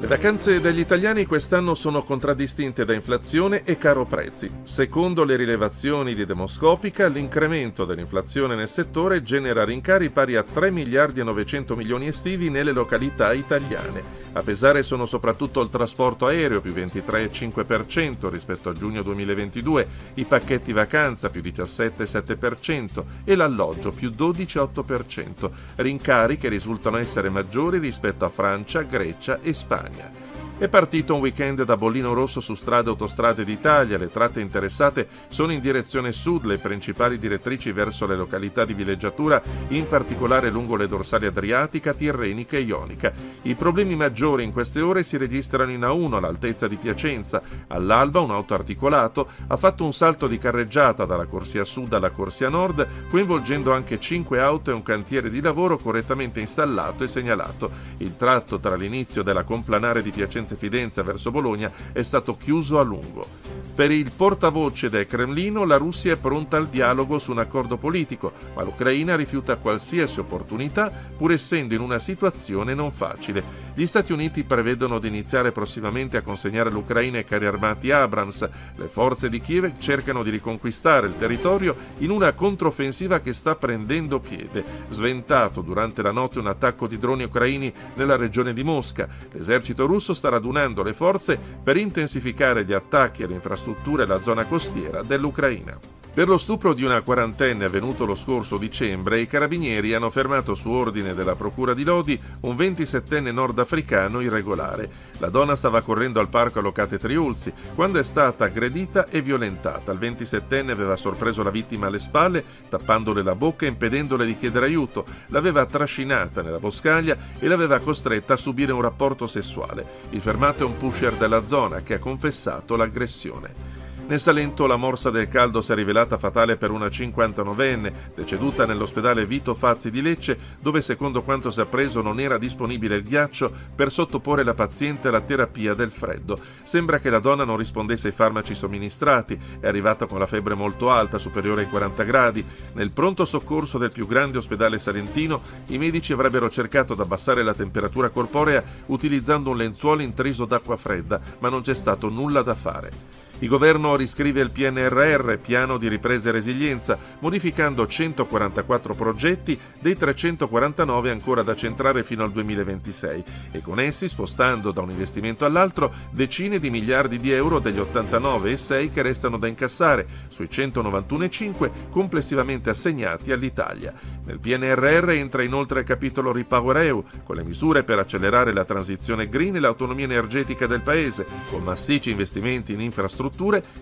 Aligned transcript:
Le 0.00 0.06
vacanze 0.06 0.62
degli 0.62 0.78
italiani 0.78 1.26
quest'anno 1.26 1.74
sono 1.74 2.02
contraddistinte 2.02 2.86
da 2.86 2.94
inflazione 2.94 3.64
e 3.64 3.76
caro 3.76 4.06
prezzi. 4.06 4.50
Secondo 4.62 5.24
le 5.24 5.36
rilevazioni 5.36 6.14
di 6.14 6.24
Demoscopica, 6.24 7.06
l'incremento 7.06 7.84
dell'inflazione 7.84 8.56
nel 8.56 8.66
settore 8.66 9.22
genera 9.22 9.62
rincari 9.62 10.08
pari 10.08 10.36
a 10.36 10.42
3 10.42 10.70
miliardi 10.70 11.20
e 11.20 11.24
900 11.24 11.76
milioni 11.76 12.06
estivi 12.06 12.48
nelle 12.48 12.72
località 12.72 13.34
italiane. 13.34 14.20
A 14.32 14.42
pesare 14.42 14.82
sono 14.82 15.04
soprattutto 15.04 15.60
il 15.60 15.68
trasporto 15.68 16.26
aereo 16.26 16.62
più 16.62 16.72
23,5% 16.72 18.30
rispetto 18.30 18.70
a 18.70 18.72
giugno 18.72 19.02
2022, 19.02 19.88
i 20.14 20.24
pacchetti 20.24 20.72
vacanza 20.72 21.28
più 21.28 21.42
17,7% 21.42 23.04
e 23.24 23.34
l'alloggio 23.34 23.90
più 23.90 24.08
12,8%, 24.08 25.50
rincari 25.76 26.38
che 26.38 26.48
risultano 26.48 26.96
essere 26.96 27.28
maggiori 27.28 27.78
rispetto 27.78 28.24
a 28.24 28.28
Francia, 28.28 28.80
Grecia 28.82 29.40
e 29.42 29.52
Spagna. 29.52 29.89
Yeah. 29.96 30.29
È 30.60 30.68
partito 30.68 31.14
un 31.14 31.20
weekend 31.20 31.64
da 31.64 31.74
bollino 31.74 32.12
rosso 32.12 32.42
su 32.42 32.52
strade 32.52 32.88
e 32.88 32.90
autostrade 32.90 33.46
d'Italia. 33.46 33.96
Le 33.96 34.10
tratte 34.10 34.40
interessate 34.40 35.08
sono 35.28 35.52
in 35.52 35.60
direzione 35.62 36.12
sud, 36.12 36.44
le 36.44 36.58
principali 36.58 37.16
direttrici 37.16 37.72
verso 37.72 38.06
le 38.06 38.14
località 38.14 38.66
di 38.66 38.74
villeggiatura, 38.74 39.40
in 39.68 39.88
particolare 39.88 40.50
lungo 40.50 40.76
le 40.76 40.86
dorsali 40.86 41.24
adriatica, 41.24 41.94
tirrenica 41.94 42.58
e 42.58 42.60
ionica. 42.60 43.10
I 43.44 43.54
problemi 43.54 43.96
maggiori 43.96 44.44
in 44.44 44.52
queste 44.52 44.82
ore 44.82 45.02
si 45.02 45.16
registrano 45.16 45.70
in 45.70 45.80
A1 45.80 46.12
all'altezza 46.12 46.68
di 46.68 46.76
Piacenza. 46.76 47.40
All'alba 47.68 48.20
un 48.20 48.30
auto 48.30 48.52
articolato 48.52 49.30
ha 49.46 49.56
fatto 49.56 49.86
un 49.86 49.94
salto 49.94 50.26
di 50.26 50.36
carreggiata 50.36 51.06
dalla 51.06 51.24
corsia 51.24 51.64
sud 51.64 51.94
alla 51.94 52.10
corsia 52.10 52.50
nord, 52.50 52.86
coinvolgendo 53.08 53.72
anche 53.72 53.98
5 53.98 54.38
auto 54.38 54.70
e 54.70 54.74
un 54.74 54.82
cantiere 54.82 55.30
di 55.30 55.40
lavoro 55.40 55.78
correttamente 55.78 56.38
installato 56.38 57.02
e 57.02 57.08
segnalato. 57.08 57.70
Il 57.96 58.18
tratto 58.18 58.58
tra 58.58 58.74
l'inizio 58.74 59.22
della 59.22 59.44
complanare 59.44 60.02
di 60.02 60.10
Piacenza 60.10 60.48
Fidenza 60.56 61.02
verso 61.02 61.30
Bologna 61.30 61.70
è 61.92 62.02
stato 62.02 62.36
chiuso 62.36 62.78
a 62.78 62.82
lungo. 62.82 63.26
Per 63.74 63.90
il 63.90 64.10
portavoce 64.14 64.90
del 64.90 65.06
Cremlino 65.06 65.64
la 65.64 65.76
Russia 65.76 66.12
è 66.12 66.16
pronta 66.16 66.56
al 66.56 66.68
dialogo 66.68 67.18
su 67.18 67.30
un 67.30 67.38
accordo 67.38 67.76
politico, 67.76 68.32
ma 68.54 68.62
l'Ucraina 68.62 69.16
rifiuta 69.16 69.56
qualsiasi 69.56 70.20
opportunità 70.20 70.92
pur 71.16 71.32
essendo 71.32 71.74
in 71.74 71.80
una 71.80 71.98
situazione 71.98 72.74
non 72.74 72.92
facile. 72.92 73.42
Gli 73.74 73.86
Stati 73.86 74.12
Uniti 74.12 74.44
prevedono 74.44 74.98
di 74.98 75.08
iniziare 75.08 75.52
prossimamente 75.52 76.16
a 76.16 76.22
consegnare 76.22 76.68
all'Ucraina 76.68 77.18
i 77.18 77.24
carri 77.24 77.46
armati 77.46 77.90
Abrams. 77.90 78.48
Le 78.74 78.88
forze 78.88 79.30
di 79.30 79.40
Kiev 79.40 79.78
cercano 79.78 80.22
di 80.22 80.30
riconquistare 80.30 81.06
il 81.06 81.16
territorio 81.16 81.74
in 81.98 82.10
una 82.10 82.32
controffensiva 82.32 83.20
che 83.20 83.32
sta 83.32 83.54
prendendo 83.54 84.20
piede. 84.20 84.62
Sventato 84.90 85.62
durante 85.62 86.02
la 86.02 86.12
notte 86.12 86.38
un 86.38 86.48
attacco 86.48 86.86
di 86.86 86.98
droni 86.98 87.24
ucraini 87.24 87.72
nella 87.94 88.16
regione 88.16 88.52
di 88.52 88.62
Mosca. 88.62 89.08
L'esercito 89.32 89.86
russo 89.86 90.12
sta 90.12 90.28
radunando 90.40 90.82
le 90.82 90.94
forze 90.94 91.38
per 91.62 91.76
intensificare 91.76 92.64
gli 92.64 92.72
attacchi 92.72 93.22
alle 93.22 93.34
infrastrutture 93.34 94.02
e 94.02 94.06
alla 94.06 94.22
zona 94.22 94.44
costiera 94.46 95.02
dell'Ucraina. 95.02 95.99
Per 96.12 96.26
lo 96.26 96.38
stupro 96.38 96.74
di 96.74 96.82
una 96.82 97.02
quarantenne 97.02 97.66
avvenuto 97.66 98.04
lo 98.04 98.16
scorso 98.16 98.58
dicembre, 98.58 99.20
i 99.20 99.28
carabinieri 99.28 99.94
hanno 99.94 100.10
fermato 100.10 100.54
su 100.54 100.68
ordine 100.68 101.14
della 101.14 101.36
Procura 101.36 101.72
di 101.72 101.84
Lodi 101.84 102.20
un 102.40 102.56
27enne 102.56 103.32
nordafricano 103.32 104.20
irregolare. 104.20 104.90
La 105.18 105.28
donna 105.28 105.54
stava 105.54 105.82
correndo 105.82 106.18
al 106.18 106.28
parco 106.28 106.58
a 106.58 106.62
Locate 106.62 106.98
Triulzi 106.98 107.52
quando 107.76 108.00
è 108.00 108.02
stata 108.02 108.46
aggredita 108.46 109.06
e 109.06 109.22
violentata. 109.22 109.92
Il 109.92 110.00
27enne 110.00 110.70
aveva 110.70 110.96
sorpreso 110.96 111.44
la 111.44 111.50
vittima 111.50 111.86
alle 111.86 112.00
spalle, 112.00 112.44
tappandole 112.68 113.22
la 113.22 113.36
bocca 113.36 113.66
e 113.66 113.68
impedendole 113.68 114.26
di 114.26 114.36
chiedere 114.36 114.66
aiuto. 114.66 115.04
L'aveva 115.28 115.64
trascinata 115.64 116.42
nella 116.42 116.58
boscaglia 116.58 117.16
e 117.38 117.46
l'aveva 117.46 117.78
costretta 117.78 118.34
a 118.34 118.36
subire 118.36 118.72
un 118.72 118.82
rapporto 118.82 119.28
sessuale. 119.28 119.86
Il 120.10 120.20
fermato 120.20 120.64
è 120.64 120.66
un 120.66 120.76
pusher 120.76 121.14
della 121.14 121.44
zona 121.44 121.82
che 121.82 121.94
ha 121.94 121.98
confessato 122.00 122.74
l'aggressione. 122.74 123.79
Nel 124.10 124.18
Salento 124.18 124.66
la 124.66 124.74
morsa 124.74 125.10
del 125.10 125.28
caldo 125.28 125.60
si 125.60 125.70
è 125.70 125.76
rivelata 125.76 126.18
fatale 126.18 126.56
per 126.56 126.72
una 126.72 126.86
59enne, 126.86 127.92
deceduta 128.16 128.66
nell'ospedale 128.66 129.24
Vito 129.24 129.54
Fazzi 129.54 129.88
di 129.88 130.02
Lecce, 130.02 130.36
dove 130.58 130.82
secondo 130.82 131.22
quanto 131.22 131.52
si 131.52 131.60
è 131.60 131.62
appreso 131.62 132.02
non 132.02 132.18
era 132.18 132.36
disponibile 132.36 132.96
il 132.96 133.04
ghiaccio 133.04 133.52
per 133.72 133.92
sottoporre 133.92 134.42
la 134.42 134.52
paziente 134.52 135.06
alla 135.06 135.20
terapia 135.20 135.74
del 135.74 135.92
freddo. 135.92 136.40
Sembra 136.64 136.98
che 136.98 137.08
la 137.08 137.20
donna 137.20 137.44
non 137.44 137.56
rispondesse 137.56 138.08
ai 138.08 138.12
farmaci 138.12 138.52
somministrati, 138.56 139.38
è 139.60 139.68
arrivata 139.68 140.06
con 140.06 140.18
la 140.18 140.26
febbre 140.26 140.54
molto 140.54 140.90
alta, 140.90 141.16
superiore 141.16 141.60
ai 141.60 141.68
40 141.68 142.02
gradi. 142.02 142.44
Nel 142.72 142.90
pronto 142.90 143.24
soccorso 143.24 143.78
del 143.78 143.92
più 143.92 144.08
grande 144.08 144.38
ospedale 144.38 144.80
salentino, 144.80 145.40
i 145.66 145.78
medici 145.78 146.12
avrebbero 146.12 146.50
cercato 146.50 146.96
di 146.96 147.00
abbassare 147.00 147.44
la 147.44 147.54
temperatura 147.54 148.08
corporea 148.08 148.64
utilizzando 148.86 149.50
un 149.50 149.56
lenzuolo 149.56 150.02
intriso 150.02 150.46
d'acqua 150.46 150.76
fredda, 150.76 151.20
ma 151.38 151.48
non 151.48 151.62
c'è 151.62 151.76
stato 151.76 152.08
nulla 152.08 152.42
da 152.42 152.56
fare. 152.56 153.28
Il 153.42 153.48
governo 153.48 153.96
riscrive 153.96 154.42
il 154.42 154.50
PNRR, 154.50 155.36
piano 155.36 155.78
di 155.78 155.88
ripresa 155.88 156.28
e 156.28 156.32
resilienza, 156.32 156.98
modificando 157.20 157.86
144 157.86 158.94
progetti 158.94 159.58
dei 159.80 159.96
349 159.96 161.10
ancora 161.10 161.40
da 161.40 161.56
centrare 161.56 162.04
fino 162.04 162.22
al 162.22 162.32
2026 162.32 163.24
e 163.52 163.62
con 163.62 163.80
essi 163.80 164.08
spostando 164.08 164.72
da 164.72 164.82
un 164.82 164.90
investimento 164.90 165.46
all'altro 165.46 165.90
decine 166.10 166.58
di 166.58 166.68
miliardi 166.68 167.16
di 167.16 167.30
euro 167.30 167.60
degli 167.60 167.78
89,6 167.78 168.92
che 168.92 169.00
restano 169.00 169.38
da 169.38 169.46
incassare 169.46 170.06
sui 170.28 170.48
191,5 170.50 171.70
complessivamente 171.88 172.68
assegnati 172.68 173.32
all'Italia. 173.32 173.94
Nel 174.26 174.38
PNRR 174.38 175.08
entra 175.12 175.42
inoltre 175.42 175.80
il 175.80 175.86
capitolo 175.86 176.30
Repower 176.30 176.76
EU, 176.76 177.02
con 177.24 177.36
le 177.36 177.42
misure 177.44 177.84
per 177.84 177.98
accelerare 177.98 178.52
la 178.52 178.66
transizione 178.66 179.30
green 179.30 179.56
e 179.56 179.60
l'autonomia 179.60 180.04
energetica 180.04 180.66
del 180.66 180.82
Paese, 180.82 181.24
con 181.48 181.62
massicci 181.62 182.10
investimenti 182.10 182.74
in 182.74 182.82
infrastrutture 182.82 183.28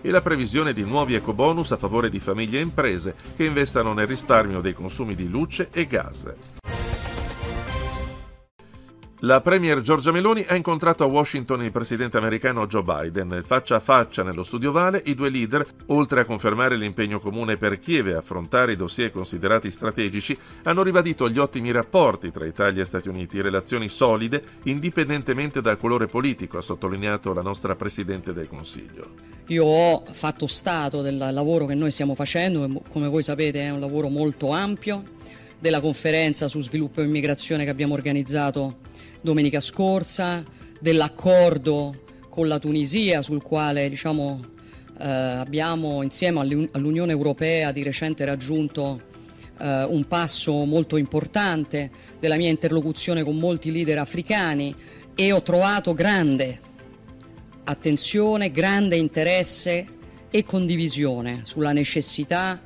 e 0.01 0.09
la 0.09 0.21
previsione 0.21 0.73
di 0.73 0.83
nuovi 0.83 1.15
ecobonus 1.15 1.71
a 1.71 1.77
favore 1.77 2.09
di 2.09 2.19
famiglie 2.19 2.59
e 2.59 2.63
imprese 2.63 3.15
che 3.35 3.45
investano 3.45 3.93
nel 3.93 4.07
risparmio 4.07 4.61
dei 4.61 4.73
consumi 4.73 5.15
di 5.15 5.29
luce 5.29 5.69
e 5.71 5.87
gas. 5.87 6.58
La 9.23 9.41
Premier 9.41 9.81
Giorgia 9.81 10.13
Meloni 10.13 10.45
ha 10.47 10.55
incontrato 10.55 11.03
a 11.03 11.07
Washington 11.07 11.61
il 11.63 11.73
presidente 11.73 12.15
americano 12.15 12.65
Joe 12.67 12.83
Biden. 12.83 13.43
Faccia 13.45 13.75
a 13.75 13.79
faccia 13.81 14.23
nello 14.23 14.43
studio 14.43 14.71
Vale, 14.71 15.01
i 15.07 15.13
due 15.13 15.29
leader, 15.29 15.67
oltre 15.87 16.21
a 16.21 16.25
confermare 16.25 16.77
l'impegno 16.77 17.19
comune 17.19 17.57
per 17.57 17.79
Kiev 17.79 18.07
e 18.07 18.15
affrontare 18.15 18.71
i 18.71 18.75
dossier 18.77 19.11
considerati 19.11 19.71
strategici, 19.71 20.37
hanno 20.63 20.83
ribadito 20.83 21.29
gli 21.29 21.37
ottimi 21.37 21.69
rapporti 21.71 22.31
tra 22.31 22.45
Italia 22.45 22.81
e 22.81 22.85
Stati 22.85 23.09
Uniti, 23.09 23.41
relazioni 23.41 23.89
solide 23.89 24.41
indipendentemente 24.63 25.59
dal 25.59 25.77
colore 25.77 26.07
politico, 26.07 26.57
ha 26.57 26.61
sottolineato 26.61 27.33
la 27.33 27.41
nostra 27.41 27.75
Presidente 27.75 28.31
del 28.31 28.47
Consiglio. 28.47 29.15
Io 29.47 29.65
ho 29.65 30.05
fatto 30.13 30.47
stato 30.47 31.01
del 31.01 31.17
lavoro 31.17 31.65
che 31.65 31.75
noi 31.75 31.91
stiamo 31.91 32.15
facendo, 32.15 32.83
come 32.89 33.09
voi 33.09 33.23
sapete 33.23 33.63
è 33.63 33.69
un 33.69 33.81
lavoro 33.81 34.07
molto 34.07 34.51
ampio, 34.51 35.03
della 35.59 35.81
conferenza 35.81 36.47
su 36.47 36.61
sviluppo 36.61 37.01
e 37.01 37.03
immigrazione 37.03 37.65
che 37.65 37.69
abbiamo 37.69 37.93
organizzato 37.93 38.87
domenica 39.21 39.59
scorsa, 39.59 40.43
dell'accordo 40.79 41.93
con 42.29 42.47
la 42.47 42.59
Tunisia 42.59 43.21
sul 43.21 43.41
quale 43.41 43.89
diciamo, 43.89 44.39
eh, 44.99 45.07
abbiamo 45.07 46.03
insieme 46.03 46.39
all'Unione 46.71 47.11
Europea 47.11 47.71
di 47.71 47.83
recente 47.83 48.23
raggiunto 48.25 49.01
eh, 49.59 49.83
un 49.83 50.05
passo 50.07 50.63
molto 50.63 50.97
importante 50.97 51.91
della 52.19 52.37
mia 52.37 52.49
interlocuzione 52.49 53.23
con 53.23 53.37
molti 53.37 53.71
leader 53.71 53.99
africani 53.99 54.73
e 55.15 55.31
ho 55.31 55.41
trovato 55.41 55.93
grande 55.93 56.67
attenzione, 57.65 58.51
grande 58.51 58.95
interesse 58.95 59.87
e 60.31 60.43
condivisione 60.45 61.41
sulla 61.43 61.71
necessità 61.71 62.61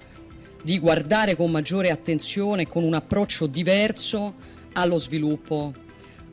di 0.62 0.80
guardare 0.80 1.36
con 1.36 1.52
maggiore 1.52 1.90
attenzione 1.90 2.68
con 2.68 2.84
un 2.84 2.94
approccio 2.94 3.48
diverso 3.48 4.36
allo 4.74 4.98
sviluppo 4.98 5.74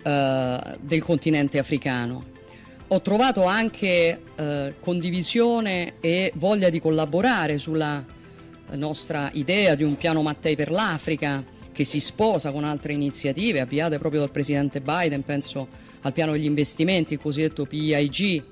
eh, 0.03 0.59
del 0.81 1.03
continente 1.03 1.59
africano. 1.59 2.25
Ho 2.89 3.01
trovato 3.03 3.45
anche 3.45 4.21
eh, 4.35 4.75
condivisione 4.81 5.95
e 6.01 6.33
voglia 6.35 6.71
di 6.71 6.81
collaborare 6.81 7.59
sulla 7.59 8.05
nostra 8.73 9.31
idea 9.33 9.75
di 9.75 9.83
un 9.83 9.97
piano 9.97 10.23
Mattei 10.23 10.57
per 10.57 10.71
l'Africa 10.71 11.45
che 11.73 11.85
si 11.85 12.01
sposa 12.01 12.51
con 12.51 12.65
altre 12.65 12.93
iniziative 12.93 13.61
avviate 13.61 13.99
proprio 13.99 14.21
dal 14.21 14.31
presidente 14.31 14.81
Biden, 14.81 15.23
penso 15.23 15.69
al 16.03 16.13
piano 16.13 16.33
degli 16.33 16.45
investimenti, 16.45 17.15
il 17.15 17.21
cosiddetto 17.21 17.65
PIG, 17.65 18.43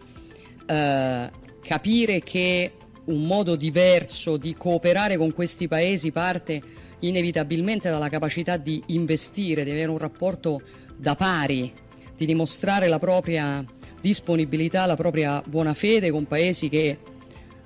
eh, 0.66 1.30
capire 1.60 2.20
che 2.22 2.72
un 3.06 3.26
modo 3.26 3.56
diverso 3.56 4.36
di 4.36 4.54
cooperare 4.54 5.16
con 5.16 5.32
questi 5.32 5.66
paesi 5.66 6.12
parte 6.12 6.62
inevitabilmente 7.00 7.90
dalla 7.90 8.08
capacità 8.08 8.56
di 8.56 8.82
investire, 8.86 9.64
di 9.64 9.70
avere 9.70 9.90
un 9.90 9.98
rapporto 9.98 10.60
da 10.98 11.14
pari, 11.14 11.72
di 12.16 12.26
dimostrare 12.26 12.88
la 12.88 12.98
propria 12.98 13.64
disponibilità, 14.00 14.84
la 14.86 14.96
propria 14.96 15.42
buona 15.46 15.74
fede 15.74 16.10
con 16.10 16.26
paesi 16.26 16.68
che 16.68 16.98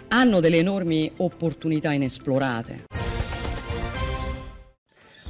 hanno 0.09 0.41
delle 0.41 0.59
enormi 0.59 1.11
opportunità 1.17 1.93
inesplorate. 1.93 3.02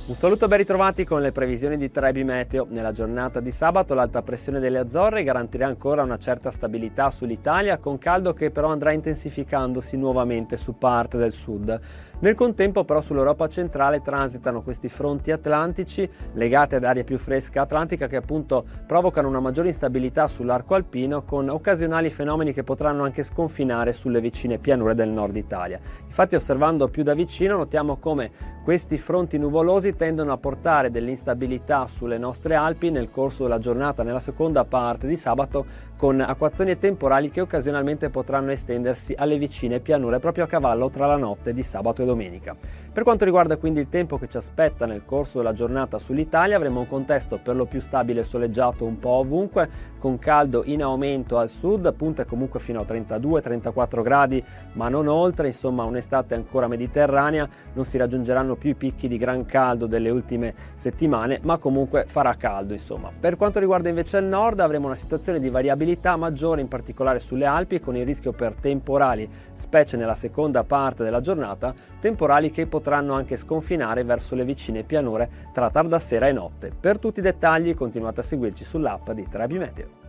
Un 0.05 0.17
saluto 0.17 0.49
ben 0.49 0.59
ritrovati 0.59 1.05
con 1.05 1.23
le 1.23 1.31
previsioni 1.31 1.77
di 1.77 1.93
Trebi 1.93 2.25
Meteo. 2.25 2.67
Nella 2.69 2.91
giornata 2.91 3.39
di 3.39 3.53
sabato 3.53 3.95
l'alta 3.95 4.21
pressione 4.23 4.59
delle 4.59 4.79
Azzorre 4.79 5.23
garantirà 5.23 5.69
ancora 5.69 6.03
una 6.03 6.19
certa 6.19 6.51
stabilità 6.51 7.09
sull'Italia, 7.13 7.79
con 7.79 7.99
caldo 7.99 8.35
che 8.35 8.51
però 8.51 8.67
andrà 8.71 8.91
intensificandosi 8.91 9.97
nuovamente 9.97 10.57
su 10.57 10.77
parte 10.77 11.19
del 11.19 11.31
sud. 11.31 11.81
Nel 12.19 12.35
contempo 12.35 12.85
però 12.85 13.01
sull'Europa 13.01 13.49
centrale 13.49 14.01
transitano 14.01 14.63
questi 14.63 14.89
fronti 14.89 15.33
atlantici 15.33 16.09
legati 16.35 16.77
ad 16.77 16.85
aria 16.85 17.03
più 17.03 17.19
fresca 17.19 17.63
atlantica 17.63 18.07
che 18.07 18.17
appunto 18.17 18.65
provocano 18.87 19.29
una 19.29 19.41
maggiore 19.41 19.69
instabilità 19.69 20.29
sull'arco 20.29 20.75
alpino 20.75 21.23
con 21.25 21.49
occasionali 21.49 22.11
fenomeni 22.11 22.53
che 22.53 22.63
potranno 22.63 23.03
anche 23.03 23.25
sconfinare 23.25 23.93
sulle 23.93 24.21
vicine 24.21 24.59
pianure 24.59 24.95
del 24.95 25.09
nord 25.09 25.35
Italia. 25.35 25.81
Infatti 26.05 26.37
osservando 26.37 26.89
più 26.89 27.03
da 27.03 27.15
vicino 27.15 27.57
notiamo 27.57 27.97
come 27.97 28.31
questi 28.63 28.99
fronti 28.99 29.37
nuvolosi 29.39 29.92
tendono 29.97 30.33
a 30.33 30.39
portare 30.39 30.91
dell'instabilità 30.91 31.87
sulle 31.87 32.19
nostre 32.19 32.55
Alpi 32.55 32.91
nel 32.91 33.11
corso 33.11 33.45
della 33.45 33.59
giornata 33.59 34.03
nella 34.03 34.21
seconda 34.21 34.65
parte 34.65 35.07
di 35.07 35.17
sabato 35.17 35.91
con 36.03 36.21
acquazzoni 36.21 36.77
temporali 36.81 37.31
che 37.31 37.43
occasionalmente 37.43 38.11
potranno 38.11 38.51
estendersi 38.51 39.15
alle 39.17 39.39
vicine 39.39 39.79
pianure 39.79 40.19
proprio 40.19 40.43
a 40.43 40.47
cavallo 40.49 40.91
tra 40.91 41.07
la 41.07 41.15
notte 41.15 41.55
di 41.55 41.63
sabato 41.63 42.03
e 42.03 42.05
domenica. 42.05 42.57
Per 42.93 43.05
quanto 43.05 43.25
riguarda 43.25 43.57
quindi 43.57 43.79
il 43.79 43.89
tempo 43.89 44.19
che 44.19 44.29
ci 44.29 44.37
aspetta 44.37 44.85
nel 44.85 45.05
corso 45.05 45.39
della 45.39 45.53
giornata 45.53 46.01
sull'Italia, 46.01 46.57
avremo 46.57 46.81
un 46.81 46.89
contesto 46.89 47.39
per 47.39 47.55
lo 47.55 47.67
più 47.67 47.81
stabile 47.81 48.21
e 48.21 48.25
soleggiato 48.25 48.85
un 48.85 48.99
po' 48.99 49.11
ovunque, 49.11 49.91
con 50.01 50.19
caldo 50.19 50.63
in 50.65 50.83
aumento 50.83 51.39
al 51.39 51.49
sud, 51.49 51.95
punte 51.95 52.27
comunque 52.27 52.59
fino 52.59 52.81
a 52.81 52.85
32-34 52.85 54.03
gradi, 54.03 54.45
ma 54.73 54.89
non 54.89 55.07
oltre, 55.07 55.47
insomma 55.47 55.85
un'estate 55.85 56.35
ancora 56.35 56.67
mediterranea, 56.67 57.49
non 57.75 57.85
si 57.85 57.97
raggiungeranno 57.97 58.57
più 58.57 58.71
i 58.71 58.75
picchi 58.75 59.07
di 59.07 59.19
gran 59.19 59.47
caldo 59.47 59.87
delle 59.87 60.11
ultime 60.11 60.53
settimane, 60.75 61.39
ma 61.45 61.59
comunque 61.59 62.07
farà 62.09 62.35
caldo, 62.35 62.73
insomma. 62.73 63.13
Per 63.19 63.37
quanto 63.37 63.61
riguarda 63.61 63.89
invece 63.89 64.19
il 64.19 64.25
nord, 64.25 64.59
avremo 64.59 64.87
una 64.87 64.97
situazione 64.97 65.39
di 65.39 65.49
variabilità 65.49 65.91
maggiore, 66.17 66.61
in 66.61 66.69
particolare 66.69 67.19
sulle 67.19 67.45
Alpi, 67.45 67.81
con 67.81 67.97
il 67.97 68.05
rischio 68.05 68.33
per 68.33 68.55
temporali, 68.55 69.29
specie 69.53 69.97
nella 69.97 70.15
seconda 70.15 70.65
parte 70.65 71.05
della 71.05 71.21
giornata, 71.21 71.75
temporali 72.01 72.51
che 72.51 72.67
potranno 72.67 73.15
anche 73.15 73.37
sconfinare 73.37 74.05
verso 74.05 74.35
le 74.35 74.45
vicine 74.45 74.83
pianure 74.83 75.51
tra 75.53 75.71
tarda 75.71 75.99
sera 75.99 76.29
e 76.29 76.33
notte. 76.33 76.73
Per 76.79 76.99
tutti 76.99 77.21
i 77.21 77.23
dettagli 77.23 77.75
continuate 77.75 78.21
a 78.21 78.25
seguirci 78.25 78.65
sull'app 78.65 79.11
di 79.11 79.29
Trebi 79.29 79.59
Meteo. 79.59 80.02